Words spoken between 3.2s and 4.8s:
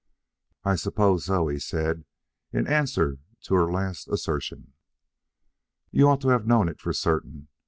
to her last assertion.